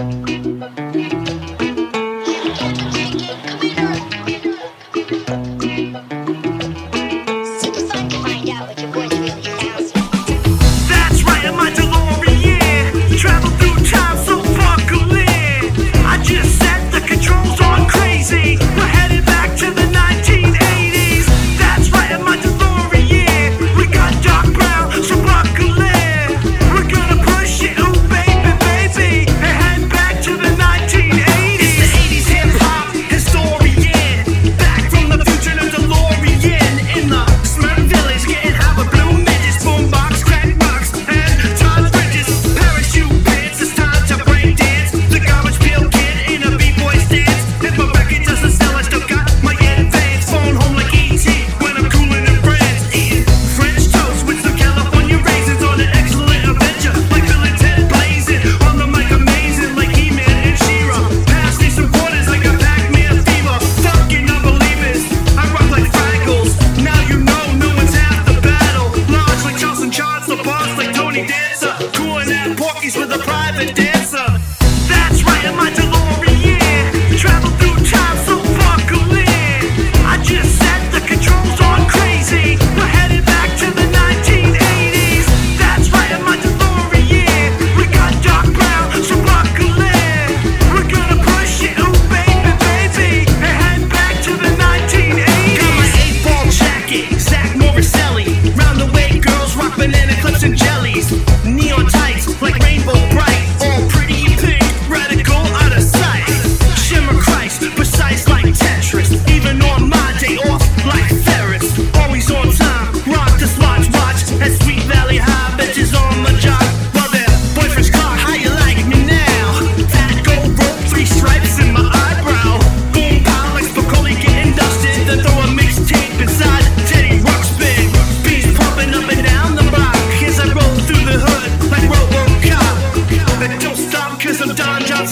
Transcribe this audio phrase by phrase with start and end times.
[0.00, 0.14] Super
[7.80, 9.19] Sonic can find out what you're worth.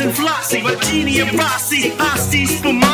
[0.00, 2.80] and flossy, Martini and Rossi, Hosties Spumoni.
[2.80, 2.87] my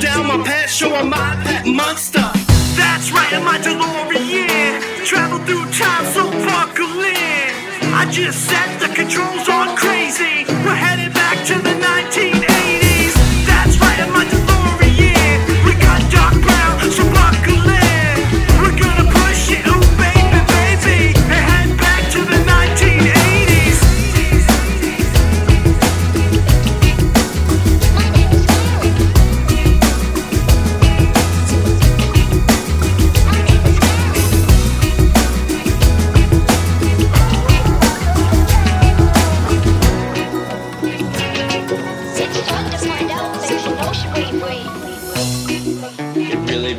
[0.00, 2.30] Down my past, show I'm my pet monster.
[2.76, 5.04] That's right, in my DeLorean.
[5.04, 7.94] Travel through time, so buckle in.
[7.94, 10.44] I just set the controls on crazy.
[10.64, 10.97] We're heading.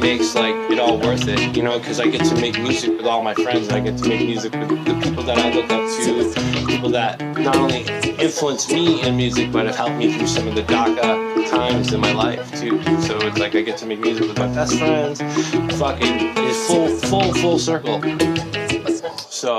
[0.09, 3.05] makes like it all worth it, you know, because I get to make music with
[3.05, 5.85] all my friends, I get to make music with the people that I look up
[6.03, 7.81] to, people that not only
[8.17, 12.01] influenced me in music, but have helped me through some of the DACA times in
[12.01, 12.81] my life too.
[13.03, 15.21] So it's like I get to make music with my best friends.
[15.77, 18.01] Fucking, it's full, full, full circle.
[19.29, 19.53] So